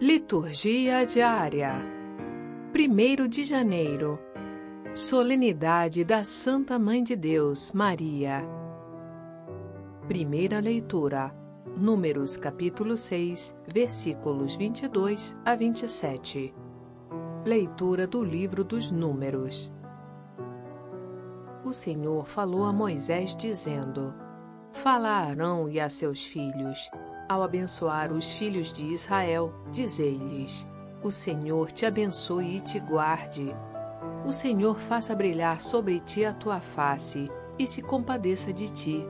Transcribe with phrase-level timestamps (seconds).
[0.00, 1.72] Liturgia diária
[2.72, 4.16] 1 de janeiro
[4.94, 8.44] Solenidade da Santa Mãe de Deus, Maria.
[10.06, 11.34] Primeira leitura.
[11.76, 16.54] Números capítulo 6, versículos 22 a 27.
[17.44, 19.68] Leitura do livro dos Números.
[21.64, 24.14] O Senhor falou a Moisés dizendo:
[24.70, 26.88] Fala a Arão e a seus filhos
[27.28, 30.66] ao abençoar os filhos de Israel, dizei-lhes:
[31.02, 33.54] O Senhor te abençoe e te guarde.
[34.24, 39.06] O Senhor faça brilhar sobre ti a tua face e se compadeça de ti.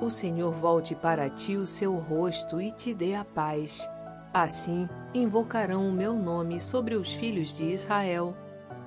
[0.00, 3.88] O Senhor volte para ti o seu rosto e te dê a paz.
[4.32, 8.36] Assim invocarão o meu nome sobre os filhos de Israel,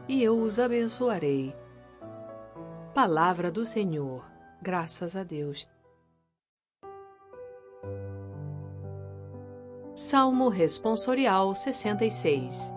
[0.08, 1.56] e eu os abençoarei.
[2.94, 4.26] Palavra do Senhor.
[4.62, 5.68] Graças a Deus.
[10.00, 12.72] Salmo Responsorial 66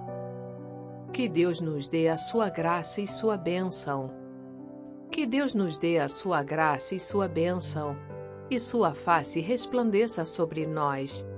[1.13, 4.11] Que Deus nos dê a sua graça e sua bênção.
[5.11, 7.95] Que Deus nos dê a sua graça e sua bênção,
[8.51, 11.29] e sua face resplandeça sobre nós.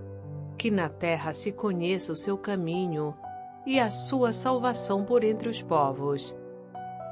[0.57, 3.13] Que na terra se conheça o seu caminho
[3.67, 6.39] e a sua salvação por entre os povos.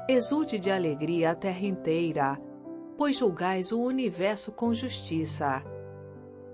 [0.07, 2.41] Exulte de alegria a terra inteira,
[2.97, 5.61] pois julgais o universo com justiça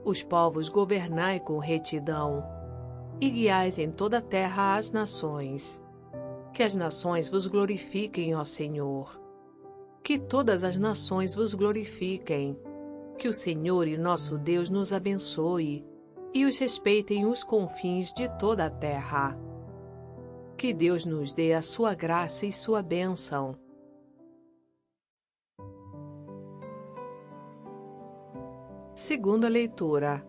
[0.09, 2.41] os povos governai com retidão,
[3.19, 5.83] e guiais em toda a terra as nações.
[6.53, 9.19] Que as nações vos glorifiquem, ó Senhor.
[10.02, 12.58] Que todas as nações vos glorifiquem.
[13.17, 15.86] Que o Senhor e nosso Deus nos abençoe
[16.33, 19.38] e os respeitem os confins de toda a terra.
[20.55, 23.58] Que Deus nos dê a sua graça e sua bênção
[28.98, 30.26] Segunda leitura.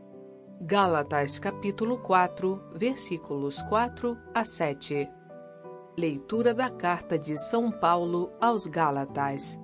[0.61, 5.09] Gálatas capítulo 4, versículos 4 a 7.
[5.97, 9.59] Leitura da carta de São Paulo aos Gálatas.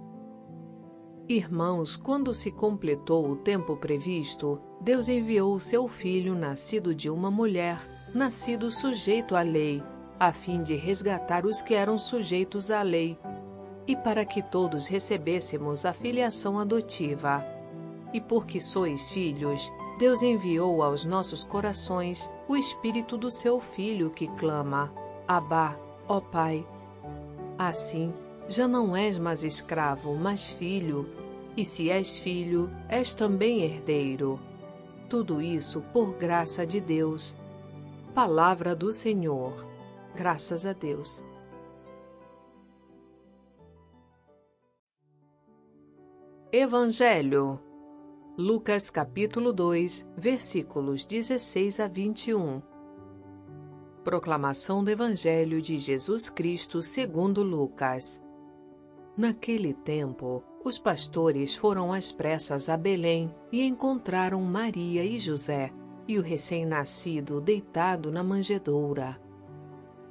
[1.28, 7.30] Irmãos, quando se completou o tempo previsto, Deus enviou o seu filho, nascido de uma
[7.30, 9.82] mulher, nascido sujeito à lei,
[10.18, 13.18] a fim de resgatar os que eram sujeitos à lei,
[13.86, 17.53] e para que todos recebêssemos a filiação adotiva
[18.14, 24.28] e porque sois filhos, Deus enviou aos nossos corações o Espírito do seu Filho que
[24.28, 24.94] clama:
[25.26, 25.76] Abá,
[26.06, 26.64] ó Pai.
[27.58, 28.14] Assim,
[28.48, 31.06] já não és mais escravo, mas filho,
[31.56, 34.38] e se és filho, és também herdeiro.
[35.10, 37.36] Tudo isso por graça de Deus.
[38.14, 39.66] Palavra do Senhor.
[40.14, 41.24] Graças a Deus.
[46.52, 47.60] Evangelho
[48.36, 52.60] Lucas capítulo 2, versículos 16 a 21.
[54.02, 58.20] Proclamação do Evangelho de Jesus Cristo segundo Lucas.
[59.16, 65.70] Naquele tempo, os pastores foram às pressas a Belém e encontraram Maria e José
[66.08, 69.16] e o recém-nascido deitado na manjedoura.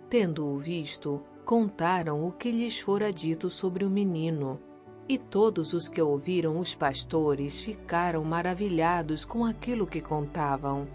[0.10, 4.62] Tendo-o visto, contaram o que lhes fora dito sobre o menino.
[5.08, 10.88] E todos os que ouviram os pastores ficaram maravilhados com aquilo que contavam.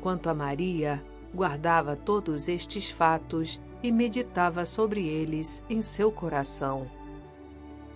[0.00, 1.02] Quanto a Maria,
[1.34, 6.86] guardava todos estes fatos e meditava sobre eles em seu coração.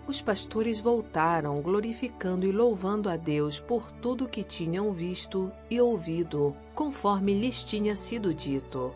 [0.06, 6.54] Os pastores voltaram, glorificando e louvando a Deus por tudo que tinham visto e ouvido,
[6.74, 8.92] conforme lhes tinha sido dito.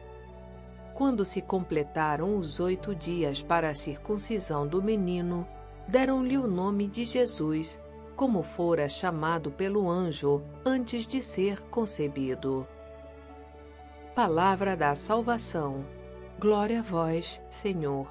[0.95, 5.47] Quando se completaram os oito dias para a circuncisão do menino,
[5.88, 7.80] deram-lhe o nome de Jesus,
[8.14, 12.66] como fora chamado pelo anjo antes de ser concebido.
[14.14, 15.84] Palavra da salvação.
[16.38, 18.08] Glória a vós, Senhor.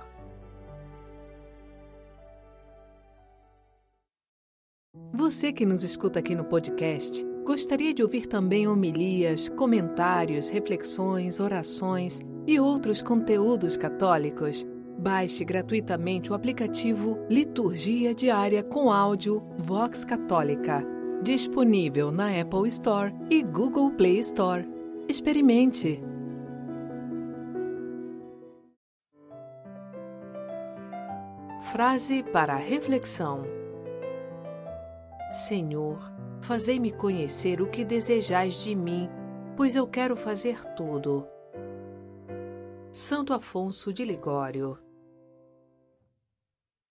[5.11, 12.19] Você que nos escuta aqui no podcast, gostaria de ouvir também homilias, comentários, reflexões, orações
[12.45, 14.66] e outros conteúdos católicos?
[14.97, 20.83] Baixe gratuitamente o aplicativo Liturgia Diária com áudio Vox Católica,
[21.21, 24.67] disponível na Apple Store e Google Play Store.
[25.09, 26.01] Experimente!
[31.71, 33.43] Frase para reflexão:
[35.29, 35.99] Senhor,
[36.39, 39.09] fazei-me conhecer o que desejais de mim,
[39.57, 41.27] pois eu quero fazer tudo.
[42.91, 44.84] Santo Afonso de Ligório